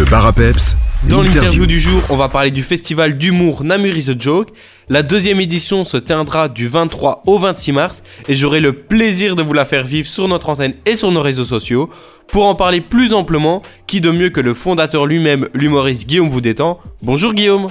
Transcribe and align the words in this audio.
Le 0.00 0.06
bar 0.06 0.26
à 0.26 0.32
peps. 0.32 0.78
Dans 1.10 1.20
l'interview 1.20 1.66
du 1.66 1.78
jour, 1.78 2.02
on 2.08 2.16
va 2.16 2.30
parler 2.30 2.50
du 2.50 2.62
festival 2.62 3.18
d'humour 3.18 3.64
Namur 3.64 3.94
is 3.94 4.08
a 4.08 4.14
Joke. 4.18 4.48
La 4.88 5.02
deuxième 5.02 5.42
édition 5.42 5.84
se 5.84 5.98
tiendra 5.98 6.48
du 6.48 6.68
23 6.68 7.24
au 7.26 7.36
26 7.36 7.72
mars 7.72 8.02
et 8.26 8.34
j'aurai 8.34 8.60
le 8.60 8.72
plaisir 8.72 9.36
de 9.36 9.42
vous 9.42 9.52
la 9.52 9.66
faire 9.66 9.84
vivre 9.84 10.08
sur 10.08 10.26
notre 10.26 10.48
antenne 10.48 10.72
et 10.86 10.96
sur 10.96 11.12
nos 11.12 11.20
réseaux 11.20 11.44
sociaux. 11.44 11.90
Pour 12.28 12.46
en 12.46 12.54
parler 12.54 12.80
plus 12.80 13.12
amplement, 13.12 13.60
qui 13.86 14.00
de 14.00 14.10
mieux 14.10 14.30
que 14.30 14.40
le 14.40 14.54
fondateur 14.54 15.04
lui-même, 15.04 15.50
l'humoriste 15.52 16.08
Guillaume 16.08 16.30
vous 16.30 16.40
détend. 16.40 16.80
Bonjour 17.02 17.34
Guillaume. 17.34 17.68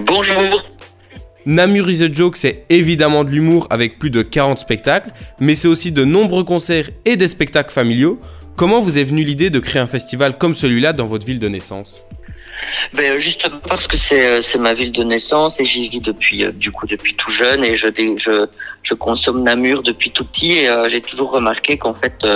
Bonjour. 0.00 0.64
Namur 1.46 1.88
is 1.88 2.02
a 2.02 2.12
Joke, 2.12 2.36
c'est 2.36 2.64
évidemment 2.70 3.22
de 3.22 3.30
l'humour 3.30 3.68
avec 3.70 4.00
plus 4.00 4.10
de 4.10 4.22
40 4.22 4.58
spectacles, 4.58 5.12
mais 5.38 5.54
c'est 5.54 5.68
aussi 5.68 5.92
de 5.92 6.04
nombreux 6.04 6.42
concerts 6.42 6.90
et 7.04 7.16
des 7.16 7.28
spectacles 7.28 7.72
familiaux. 7.72 8.18
Comment 8.58 8.80
vous 8.80 8.98
est 8.98 9.04
venue 9.04 9.22
l'idée 9.22 9.50
de 9.50 9.60
créer 9.60 9.80
un 9.80 9.86
festival 9.86 10.36
comme 10.36 10.56
celui-là 10.56 10.92
dans 10.92 11.06
votre 11.06 11.24
ville 11.24 11.38
de 11.38 11.46
naissance? 11.46 12.04
Ben, 12.92 13.18
justement 13.18 13.58
parce 13.68 13.86
que 13.86 13.96
c'est 13.96 14.26
euh, 14.26 14.40
c'est 14.40 14.58
ma 14.58 14.74
ville 14.74 14.92
de 14.92 15.04
naissance 15.04 15.60
et 15.60 15.64
j'y 15.64 15.88
vis 15.88 16.00
depuis 16.00 16.44
euh, 16.44 16.52
du 16.52 16.72
coup 16.72 16.86
depuis 16.86 17.14
tout 17.14 17.30
jeune 17.30 17.64
et 17.64 17.74
je 17.74 18.94
consomme 18.94 19.42
Namur 19.42 19.82
depuis 19.82 20.10
tout 20.10 20.24
petit 20.24 20.52
et 20.52 20.68
euh, 20.68 20.88
j'ai 20.88 21.00
toujours 21.00 21.30
remarqué 21.30 21.78
qu'en 21.78 21.94
fait 21.94 22.26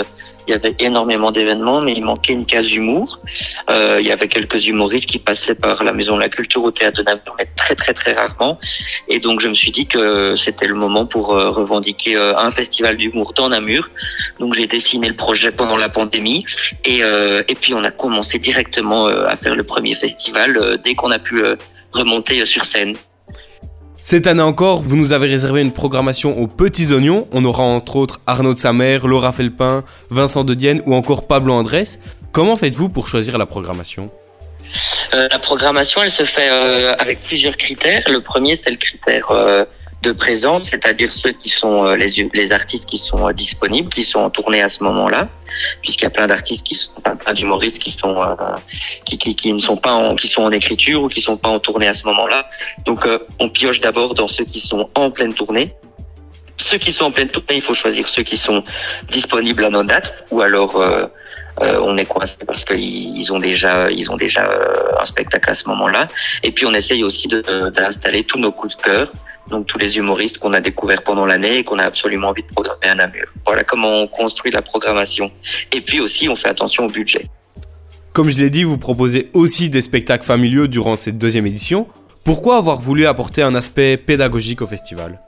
il 0.47 0.51
y 0.51 0.55
avait 0.55 0.75
énormément 0.79 1.31
d'événements 1.31 1.81
mais 1.81 1.93
il 1.93 2.05
manquait 2.05 2.33
une 2.33 2.47
case 2.47 2.73
humour. 2.73 3.21
il 3.69 4.07
y 4.07 4.13
avait 4.13 4.29
quelques 4.29 4.67
humoristes 4.67 5.07
qui 5.07 5.19
passaient 5.19 5.55
par 5.55 5.83
la 5.85 5.93
maison 5.93 6.17
de 6.17 6.21
la 6.21 6.29
culture 6.29 6.63
au 6.63 6.71
théâtre 6.71 6.99
de 6.99 7.05
Namur 7.05 7.35
mais 7.39 7.49
très 7.57 7.75
très 7.75 7.95
très 7.95 8.13
rarement 8.13 8.59
et 9.09 9.19
donc 9.21 9.41
je 9.41 9.49
me 9.49 9.55
suis 9.55 9.71
dit 9.71 9.87
que 9.87 10.37
c'était 10.37 10.67
le 10.67 10.75
moment 10.75 11.07
pour 11.07 11.29
revendiquer 11.29 12.17
un 12.17 12.51
festival 12.51 12.97
d'humour 12.97 13.33
dans 13.35 13.49
Namur. 13.49 13.91
Donc 14.41 14.55
j'ai 14.55 14.67
dessiné 14.67 15.09
le 15.09 15.17
projet 15.17 15.53
pendant 15.53 15.77
la 15.77 15.89
pandémie 15.89 16.45
et 16.85 17.01
et 17.49 17.55
puis 17.55 17.75
on 17.75 17.85
a 17.85 17.91
commencé 17.91 18.39
directement 18.39 19.07
à 19.07 19.37
faire 19.37 19.55
le 19.55 19.65
premier 19.65 19.95
festival 19.95 20.12
euh, 20.37 20.77
dès 20.83 20.95
qu'on 20.95 21.11
a 21.11 21.19
pu 21.19 21.45
euh, 21.45 21.57
remonter 21.93 22.41
euh, 22.41 22.45
sur 22.45 22.65
scène. 22.65 22.97
Cette 23.97 24.27
année 24.27 24.43
encore, 24.43 24.83
vous 24.83 24.97
nous 24.97 25.13
avez 25.13 25.29
réservé 25.29 25.61
une 25.61 25.73
programmation 25.73 26.39
aux 26.39 26.49
petits 26.49 26.93
oignons. 26.93 27.29
On 27.31 27.45
aura 27.45 27.63
entre 27.63 27.97
autres 27.97 28.21
Arnaud 28.27 28.55
de 28.55 28.59
Samer, 28.59 28.99
Laura 29.05 29.33
Felpin, 29.33 29.85
Vincent 30.11 30.43
de 30.43 30.55
Dienne 30.55 30.83
ou 30.87 30.95
encore 30.95 31.27
Pablo 31.27 31.53
Andrés. 31.53 31.85
Comment 32.33 32.57
faites-vous 32.57 32.89
pour 32.89 33.07
choisir 33.09 33.39
la 33.39 33.47
programmation? 33.47 34.11
La 35.13 35.39
programmation, 35.39 36.03
elle 36.03 36.11
se 36.11 36.25
fait 36.25 36.49
avec 36.49 37.23
plusieurs 37.23 37.57
critères. 37.57 38.03
Le 38.09 38.23
premier, 38.23 38.57
c'est 38.57 38.71
le 38.71 38.77
critère 38.77 39.31
de 40.03 40.11
présence, 40.11 40.65
c'est-à-dire 40.71 41.13
ceux 41.13 41.33
qui 41.33 41.49
sont 41.49 41.85
euh, 41.85 41.97
les, 41.97 42.29
les 42.35 42.53
artistes 42.53 42.87
qui 42.87 42.99
sont 42.99 43.29
euh, 43.29 43.33
disponibles, 43.33 43.89
qui 43.89 44.03
sont 44.03 44.19
en 44.19 44.31
tournée 44.31 44.61
à 44.61 44.69
ce 44.69 44.83
moment-là, 44.83 45.29
puisqu'il 45.81 46.05
y 46.05 46.07
a 46.07 46.11
plein 46.11 46.27
d'artistes 46.27 46.67
qui 46.67 46.75
sont, 46.75 46.91
enfin 46.99 47.15
plein 47.15 47.33
d'humoristes 47.33 47.79
qui 47.79 47.93
sont 47.93 48.21
euh, 48.21 48.35
qui, 49.05 49.17
qui, 49.17 49.35
qui, 49.37 49.53
ne 49.53 49.61
sont 49.61 49.77
pas 49.77 49.93
en, 49.93 50.17
qui 50.17 50.27
sont 50.27 50.43
en 50.43 50.51
écriture 50.51 51.05
ou 51.05 51.09
qui 51.09 51.21
sont 51.21 51.37
pas 51.37 51.49
en 51.49 51.61
tournée 51.61 51.87
à 51.87 51.95
ce 51.95 52.05
moment-là. 52.07 52.47
Donc 52.85 53.07
on 53.39 53.49
pioche 53.49 53.81
d'abord 53.81 54.15
dans 54.15 54.27
ceux 54.27 54.45
qui 54.45 54.59
sont 54.59 54.91
en 54.97 55.11
pleine 55.11 55.35
tournée. 55.35 55.73
Ceux 56.57 56.79
qui 56.79 56.93
sont 56.93 57.07
en 57.07 57.13
pleine 57.13 57.29
tournée, 57.29 57.57
il 57.57 57.63
faut 57.63 57.75
choisir 57.75 58.09
ceux 58.09 58.25
qui 58.25 58.37
sont 58.37 58.65
disponibles 59.11 59.65
à 59.65 59.71
nos 59.71 59.85
dates, 59.85 60.27
ou 60.31 60.41
alors 60.41 60.81
on 61.61 61.97
est 61.97 62.07
coincé 62.07 62.39
parce 62.47 62.65
qu'ils 62.65 63.33
ont 63.33 63.39
déjà 63.39 63.91
ils 63.91 64.11
ont 64.11 64.17
déjà 64.17 64.49
un 65.01 65.05
spectacle 65.05 65.51
à 65.51 65.55
ce 65.55 65.69
moment-là. 65.69 66.09
Et 66.43 66.51
puis 66.51 66.67
on 66.67 66.75
essaye 66.75 67.05
aussi 67.05 67.29
d'installer 67.29 68.25
tous 68.25 68.39
nos 68.39 68.53
coups 68.53 68.77
de 68.77 68.83
cœur 68.83 69.13
donc 69.49 69.67
tous 69.67 69.79
les 69.79 69.99
humoristes 69.99 70.39
qu'on 70.39 70.53
a 70.53 70.61
découverts 70.61 71.03
pendant 71.03 71.27
l'année 71.27 71.59
et 71.59 71.65
qu'on 71.65 71.79
a 71.79 71.85
absolument 71.85 72.29
envie 72.29 72.43
de 72.43 72.49
programmer 72.49 72.87
à 72.87 72.95
Namur. 72.95 73.27
Voilà 73.45 73.65
comment 73.65 74.01
on 74.01 74.07
construit 74.07 74.53
la 74.53 74.63
programmation. 74.63 75.31
Et 75.73 75.81
puis 75.81 76.01
aussi, 76.01 76.29
on 76.29 76.37
fait 76.37 76.49
attention 76.49 76.87
au 76.87 76.89
budget. 76.89 77.29
Comme 78.13 78.31
je 78.31 78.41
l'ai 78.41 78.51
dit, 78.51 78.65
vous 78.65 78.79
proposez 78.79 79.31
aussi 79.33 79.71
des 79.71 79.83
spectacles 79.83 80.25
familiaux 80.25 80.67
durant 80.67 80.97
cette 80.97 81.19
deuxième 81.19 81.47
édition. 81.47 81.87
Pourquoi 82.25 82.57
avoir 82.57 82.81
voulu 82.81 83.07
apporter 83.07 83.43
un 83.43 83.55
aspect 83.55 83.97
pédagogique 83.97 84.63
au 84.63 84.67
festival? 84.67 85.21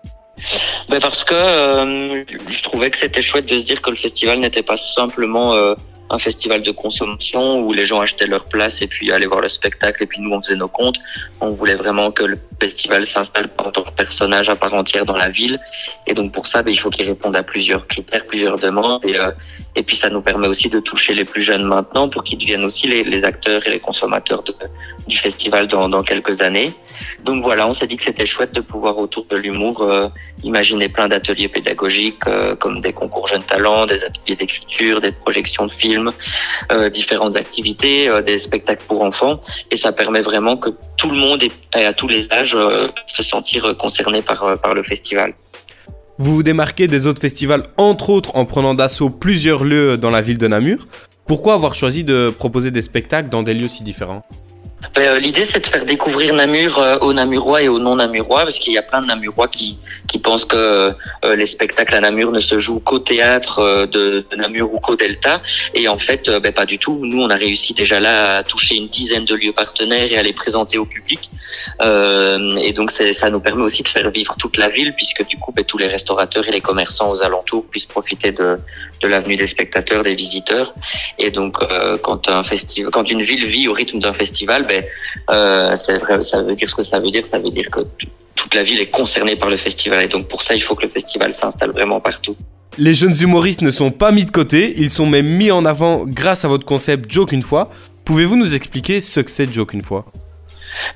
Ben 0.88 1.00
Parce 1.00 1.24
que 1.24 1.34
euh, 1.34 2.24
je 2.48 2.62
trouvais 2.62 2.90
que 2.90 2.98
c'était 2.98 3.22
chouette 3.22 3.46
de 3.46 3.58
se 3.58 3.64
dire 3.64 3.80
que 3.80 3.90
le 3.90 3.96
festival 3.96 4.38
n'était 4.40 4.62
pas 4.62 4.76
simplement... 4.76 5.54
Euh, 5.54 5.74
un 6.14 6.18
festival 6.18 6.62
de 6.62 6.70
consommation 6.70 7.60
où 7.60 7.72
les 7.72 7.84
gens 7.84 8.00
achetaient 8.00 8.26
leur 8.26 8.46
place 8.46 8.80
et 8.82 8.86
puis 8.86 9.12
allaient 9.12 9.26
voir 9.26 9.40
le 9.40 9.48
spectacle 9.48 10.02
et 10.02 10.06
puis 10.06 10.20
nous 10.20 10.30
on 10.30 10.40
faisait 10.40 10.56
nos 10.56 10.68
comptes. 10.68 10.98
On 11.40 11.50
voulait 11.50 11.74
vraiment 11.74 12.10
que 12.10 12.24
le 12.24 12.38
festival 12.64 13.06
s'installe 13.06 13.48
en 13.58 13.70
tant 13.70 13.82
que 13.82 13.92
personnage 13.92 14.48
à 14.48 14.56
part 14.56 14.74
entière 14.74 15.04
dans 15.04 15.16
la 15.16 15.28
ville. 15.28 15.58
Et 16.06 16.14
donc 16.14 16.32
pour 16.32 16.46
ça 16.46 16.62
ben, 16.62 16.72
il 16.72 16.80
faut 16.82 16.90
qu'il 16.90 17.06
réponde 17.06 17.36
à 17.36 17.42
plusieurs 17.42 17.86
critères, 17.86 18.24
plusieurs 18.26 18.58
demandes. 18.58 19.04
Et, 19.04 19.18
euh, 19.18 19.30
et 19.76 19.82
puis 19.82 19.96
ça 19.96 20.08
nous 20.14 20.22
permet 20.22 20.48
aussi 20.48 20.68
de 20.68 20.80
toucher 20.80 21.12
les 21.14 21.26
plus 21.32 21.42
jeunes 21.42 21.64
maintenant 21.64 22.08
pour 22.08 22.22
qu'ils 22.24 22.38
deviennent 22.38 22.64
aussi 22.64 22.86
les, 22.86 23.24
acteurs 23.24 23.66
et 23.66 23.70
les 23.70 23.80
consommateurs 23.80 24.42
du 25.06 25.16
festival 25.16 25.66
dans, 25.66 26.02
quelques 26.02 26.42
années. 26.42 26.70
Donc 27.24 27.42
voilà, 27.42 27.66
on 27.66 27.72
s'est 27.72 27.86
dit 27.86 27.96
que 27.96 28.02
c'était 28.02 28.26
chouette 28.26 28.52
de 28.54 28.60
pouvoir 28.60 28.98
autour 28.98 29.24
de 29.30 29.36
l'humour 29.36 29.82
euh, 29.82 30.08
imaginer 30.42 30.88
plein 30.88 31.08
d'ateliers 31.08 31.48
pédagogiques 31.48 32.26
euh, 32.26 32.54
comme 32.56 32.80
des 32.80 32.92
concours 32.92 33.26
jeunes 33.28 33.48
talents, 33.54 33.86
des 33.86 34.04
ateliers 34.04 34.36
d'écriture, 34.36 35.00
des 35.00 35.12
projections 35.12 35.66
de 35.66 35.72
films 35.72 36.10
différentes 36.92 37.36
activités, 37.36 38.10
des 38.24 38.38
spectacles 38.38 38.84
pour 38.86 39.02
enfants, 39.02 39.40
et 39.70 39.76
ça 39.76 39.92
permet 39.92 40.22
vraiment 40.22 40.56
que 40.56 40.70
tout 40.96 41.10
le 41.10 41.16
monde 41.16 41.42
et 41.42 41.84
à 41.84 41.92
tous 41.92 42.08
les 42.08 42.30
âges 42.32 42.54
euh, 42.54 42.88
se 43.06 43.22
sentir 43.22 43.76
concerné 43.76 44.22
par, 44.22 44.58
par 44.60 44.74
le 44.74 44.82
festival. 44.82 45.34
Vous 46.18 46.36
vous 46.36 46.42
démarquez 46.44 46.86
des 46.86 47.06
autres 47.06 47.20
festivals, 47.20 47.64
entre 47.76 48.10
autres 48.10 48.36
en 48.36 48.44
prenant 48.44 48.74
d'assaut 48.74 49.10
plusieurs 49.10 49.64
lieux 49.64 49.96
dans 49.98 50.10
la 50.10 50.20
ville 50.20 50.38
de 50.38 50.46
Namur. 50.46 50.86
Pourquoi 51.26 51.54
avoir 51.54 51.74
choisi 51.74 52.04
de 52.04 52.32
proposer 52.36 52.70
des 52.70 52.82
spectacles 52.82 53.30
dans 53.30 53.42
des 53.42 53.54
lieux 53.54 53.68
si 53.68 53.82
différents? 53.82 54.24
Ben, 54.94 55.02
euh, 55.02 55.18
L'idée, 55.18 55.44
c'est 55.44 55.60
de 55.60 55.66
faire 55.66 55.84
découvrir 55.84 56.34
Namur 56.34 56.78
euh, 56.78 56.98
aux 57.00 57.12
Namurois 57.12 57.62
et 57.62 57.68
aux 57.68 57.78
non-Namurois, 57.78 58.42
parce 58.42 58.58
qu'il 58.58 58.72
y 58.72 58.78
a 58.78 58.82
plein 58.82 59.00
de 59.02 59.06
Namurois 59.06 59.48
qui, 59.48 59.78
qui 60.08 60.18
pensent 60.18 60.44
que 60.44 60.56
euh, 60.56 61.36
les 61.36 61.46
spectacles 61.46 61.94
à 61.94 62.00
Namur 62.00 62.30
ne 62.32 62.40
se 62.40 62.58
jouent 62.58 62.80
qu'au 62.80 62.98
théâtre 62.98 63.86
de, 63.86 64.24
Namur 64.36 64.72
ou 64.72 64.80
qu'au 64.80 64.96
Delta. 64.96 65.40
Et 65.74 65.88
en 65.88 65.98
fait, 65.98 66.30
ben, 66.30 66.52
pas 66.52 66.66
du 66.66 66.78
tout. 66.78 66.98
Nous, 67.02 67.22
on 67.22 67.30
a 67.30 67.36
réussi 67.36 67.74
déjà 67.74 68.00
là 68.00 68.38
à 68.38 68.42
toucher 68.42 68.76
une 68.76 68.88
dizaine 68.88 69.24
de 69.24 69.34
lieux 69.34 69.52
partenaires 69.52 70.10
et 70.10 70.18
à 70.18 70.22
les 70.22 70.32
présenter 70.32 70.78
au 70.78 70.84
public. 70.84 71.30
et 71.80 72.72
donc, 72.72 72.90
ça 72.90 73.30
nous 73.30 73.40
permet 73.40 73.62
aussi 73.62 73.82
de 73.82 73.88
faire 73.88 74.10
vivre 74.10 74.36
toute 74.36 74.56
la 74.56 74.68
ville, 74.68 74.94
puisque 74.94 75.26
du 75.26 75.36
coup, 75.36 75.52
ben, 75.52 75.64
tous 75.64 75.78
les 75.78 75.86
restaurateurs 75.86 76.46
et 76.48 76.50
les 76.50 76.60
commerçants 76.60 77.10
aux 77.10 77.22
alentours 77.22 77.64
puissent 77.70 77.86
profiter 77.86 78.32
de, 78.32 78.58
de 79.02 79.08
l'avenue 79.08 79.36
des 79.36 79.46
spectateurs, 79.46 80.02
des 80.02 80.14
visiteurs. 80.14 80.74
Et 81.18 81.30
donc, 81.30 81.58
quand, 82.02 82.28
un 82.28 82.42
festival, 82.42 82.90
quand 82.90 83.10
une 83.10 83.22
ville 83.22 83.44
vit 83.46 83.68
au 83.68 83.72
rythme 83.72 83.98
d'un 83.98 84.12
festival, 84.12 84.64
euh, 85.30 85.74
vrai, 86.00 86.22
ça 86.22 86.42
veut 86.42 86.54
dire 86.54 86.68
ce 86.68 86.74
que 86.74 86.82
ça 86.82 87.00
veut 87.00 87.10
dire. 87.10 87.24
Ça 87.24 87.38
veut 87.38 87.50
dire 87.50 87.70
que 87.70 87.80
toute 88.34 88.54
la 88.54 88.62
ville 88.62 88.80
est 88.80 88.90
concernée 88.90 89.36
par 89.36 89.50
le 89.50 89.56
festival. 89.56 90.04
Et 90.04 90.08
donc 90.08 90.28
pour 90.28 90.42
ça, 90.42 90.54
il 90.54 90.62
faut 90.62 90.74
que 90.74 90.82
le 90.82 90.88
festival 90.88 91.32
s'installe 91.32 91.70
vraiment 91.70 92.00
partout. 92.00 92.36
Les 92.76 92.94
jeunes 92.94 93.14
humoristes 93.20 93.62
ne 93.62 93.70
sont 93.70 93.92
pas 93.92 94.10
mis 94.10 94.24
de 94.24 94.32
côté, 94.32 94.74
ils 94.76 94.90
sont 94.90 95.06
même 95.06 95.26
mis 95.26 95.52
en 95.52 95.64
avant 95.64 96.04
grâce 96.04 96.44
à 96.44 96.48
votre 96.48 96.66
concept 96.66 97.10
Joke 97.10 97.30
une 97.30 97.42
fois. 97.42 97.70
Pouvez-vous 98.04 98.36
nous 98.36 98.54
expliquer 98.54 99.00
ce 99.00 99.20
que 99.20 99.30
c'est 99.30 99.52
Joke 99.52 99.74
une 99.74 99.82
fois? 99.82 100.04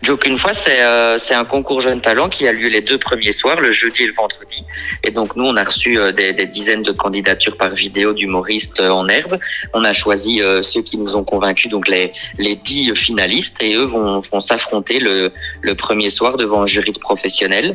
Joke 0.02 0.26
une 0.26 0.38
fois, 0.38 0.52
c'est 0.52 0.80
euh, 0.80 1.16
un 1.30 1.44
concours 1.44 1.80
jeune 1.80 2.00
talent 2.00 2.28
qui 2.28 2.46
a 2.46 2.52
lieu 2.52 2.68
les 2.68 2.80
deux 2.80 2.98
premiers 2.98 3.32
soirs, 3.32 3.60
le 3.60 3.70
jeudi 3.70 4.04
et 4.04 4.06
le 4.06 4.12
vendredi. 4.12 4.64
Et 5.04 5.10
donc 5.10 5.36
nous, 5.36 5.44
on 5.44 5.56
a 5.56 5.64
reçu 5.64 5.98
euh, 5.98 6.12
des, 6.12 6.32
des, 6.32 6.46
dizaines 6.46 6.82
de 6.82 6.92
candidatures 6.92 7.56
par 7.56 7.70
vidéo 7.70 8.12
d'humoristes 8.12 8.80
euh, 8.80 8.90
en 8.90 9.08
herbe. 9.08 9.38
On 9.74 9.84
a 9.84 9.92
choisi 9.92 10.40
ceux 10.62 10.82
qui 10.82 10.96
nous 10.96 11.16
ont 11.16 11.24
convaincus, 11.24 11.70
donc 11.70 11.88
les 11.88 12.12
les 12.38 12.56
dix 12.56 12.94
finalistes, 12.94 13.62
et 13.62 13.74
eux 13.74 13.84
vont, 13.84 14.18
vont 14.18 14.40
s'affronter 14.40 14.98
le, 14.98 15.32
le 15.62 15.74
premier 15.74 16.10
soir 16.10 16.36
devant 16.36 16.62
un 16.62 16.66
jury 16.66 16.92
de 16.92 16.98
professionnels. 16.98 17.74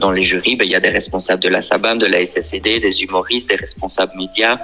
dans 0.00 0.10
les 0.10 0.22
jurys, 0.22 0.56
ben, 0.56 0.64
il 0.64 0.70
y 0.70 0.74
a 0.74 0.80
des 0.80 0.88
responsables 0.88 1.42
de 1.42 1.48
la 1.48 1.60
SABAM, 1.60 1.98
de 1.98 2.06
la 2.06 2.24
SSCD, 2.24 2.80
des 2.80 3.02
humoristes, 3.02 3.48
des 3.48 3.56
responsables 3.56 4.12
médias, 4.16 4.58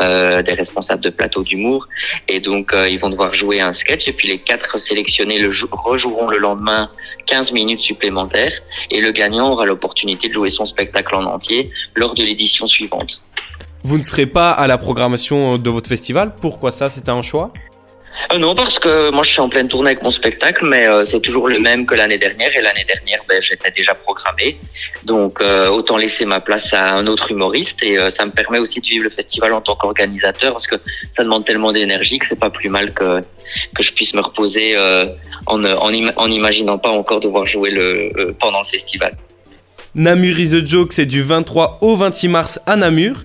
des 0.00 0.52
responsables 0.52 1.02
de 1.02 1.10
plateaux 1.10 1.42
d'humour. 1.42 1.88
Et 2.28 2.40
donc 2.40 2.74
ils 2.74 2.98
vont 2.98 3.10
devoir 3.10 3.34
jouer 3.34 3.60
un 3.60 3.72
sketch, 3.72 4.08
et 4.08 4.12
puis 4.12 4.28
les 4.28 4.38
quatre 4.38 4.78
sélectionnés 4.78 5.38
le 5.38 5.50
rejoueront 5.72 6.23
le 6.28 6.38
lendemain 6.38 6.90
15 7.26 7.52
minutes 7.52 7.80
supplémentaires 7.80 8.52
et 8.90 9.00
le 9.00 9.12
gagnant 9.12 9.50
aura 9.50 9.66
l'opportunité 9.66 10.28
de 10.28 10.32
jouer 10.32 10.48
son 10.48 10.64
spectacle 10.64 11.14
en 11.14 11.24
entier 11.24 11.70
lors 11.94 12.14
de 12.14 12.22
l'édition 12.22 12.66
suivante. 12.66 13.22
Vous 13.82 13.98
ne 13.98 14.02
serez 14.02 14.26
pas 14.26 14.50
à 14.50 14.66
la 14.66 14.78
programmation 14.78 15.58
de 15.58 15.70
votre 15.70 15.88
festival? 15.88 16.34
Pourquoi 16.40 16.70
ça? 16.72 16.88
C'était 16.88 17.10
un 17.10 17.22
choix? 17.22 17.52
Euh, 18.32 18.38
non, 18.38 18.54
parce 18.54 18.78
que 18.78 19.10
moi 19.10 19.22
je 19.22 19.30
suis 19.30 19.40
en 19.40 19.48
pleine 19.48 19.68
tournée 19.68 19.90
avec 19.90 20.02
mon 20.02 20.10
spectacle, 20.10 20.64
mais 20.64 20.86
euh, 20.86 21.04
c'est 21.04 21.20
toujours 21.20 21.48
le 21.48 21.58
même 21.58 21.86
que 21.86 21.94
l'année 21.94 22.18
dernière. 22.18 22.54
Et 22.56 22.62
l'année 22.62 22.84
dernière, 22.84 23.20
ben, 23.28 23.40
j'étais 23.40 23.70
déjà 23.70 23.94
programmé, 23.94 24.58
donc 25.04 25.40
euh, 25.40 25.68
autant 25.68 25.96
laisser 25.96 26.24
ma 26.24 26.40
place 26.40 26.72
à 26.72 26.94
un 26.94 27.06
autre 27.06 27.30
humoriste. 27.30 27.82
Et 27.82 27.98
ça 28.10 28.24
me 28.24 28.30
permet 28.30 28.58
aussi 28.58 28.80
de 28.80 28.86
vivre 28.86 29.04
le 29.04 29.10
festival 29.10 29.52
en 29.52 29.60
tant 29.60 29.76
qu'organisateur, 29.76 30.52
parce 30.52 30.66
que 30.66 30.76
ça 31.10 31.24
demande 31.24 31.44
tellement 31.44 31.72
d'énergie 31.72 32.18
que 32.18 32.26
c'est 32.26 32.38
pas 32.38 32.50
plus 32.50 32.68
mal 32.68 32.92
que 32.92 33.22
que 33.74 33.82
je 33.82 33.92
puisse 33.92 34.14
me 34.14 34.20
reposer 34.20 34.76
en 35.46 35.64
en, 35.64 36.30
imaginant 36.30 36.78
pas 36.78 36.90
encore 36.90 37.20
devoir 37.20 37.46
jouer 37.46 37.70
pendant 38.38 38.60
le 38.60 38.66
festival. 38.66 39.16
Namur 39.94 40.38
is 40.40 40.56
a 40.56 40.64
joke, 40.64 40.92
c'est 40.92 41.06
du 41.06 41.22
23 41.22 41.78
au 41.80 41.94
26 41.94 42.28
mars 42.28 42.60
à 42.66 42.76
Namur. 42.76 43.24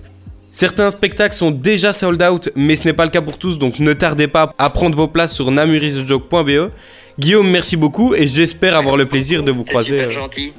Certains 0.50 0.90
spectacles 0.90 1.36
sont 1.36 1.52
déjà 1.52 1.92
sold 1.92 2.20
out, 2.22 2.50
mais 2.56 2.74
ce 2.74 2.84
n'est 2.84 2.92
pas 2.92 3.04
le 3.04 3.10
cas 3.10 3.22
pour 3.22 3.38
tous, 3.38 3.56
donc 3.56 3.78
ne 3.78 3.92
tardez 3.92 4.26
pas 4.26 4.52
à 4.58 4.68
prendre 4.70 4.96
vos 4.96 5.06
places 5.06 5.32
sur 5.32 5.50
namurisjoke.be. 5.52 6.70
Guillaume, 7.18 7.48
merci 7.48 7.76
beaucoup 7.76 8.14
et 8.14 8.26
j'espère 8.26 8.76
avoir 8.76 8.96
le 8.96 9.06
plaisir 9.06 9.44
de 9.44 9.52
vous 9.52 9.62
croiser. 9.62 9.98
super 10.00 10.08
euh, 10.08 10.12
gentil. 10.12 10.52